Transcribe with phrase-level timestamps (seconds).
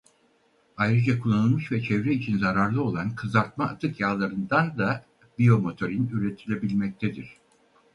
[0.77, 5.05] Ayrıca kullanılmış ve çevre için zararlı olan kızartma atık yağlarından da
[5.39, 7.37] biyomotorin üretilebilmektedir.